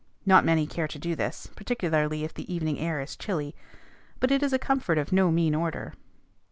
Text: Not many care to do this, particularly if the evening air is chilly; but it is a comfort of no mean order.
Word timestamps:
Not 0.25 0.43
many 0.43 0.65
care 0.65 0.87
to 0.87 0.97
do 0.97 1.13
this, 1.15 1.45
particularly 1.55 2.23
if 2.23 2.33
the 2.33 2.51
evening 2.51 2.79
air 2.79 2.99
is 3.01 3.15
chilly; 3.15 3.53
but 4.19 4.31
it 4.31 4.41
is 4.41 4.51
a 4.51 4.57
comfort 4.57 4.97
of 4.97 5.11
no 5.11 5.29
mean 5.31 5.53
order. 5.53 5.93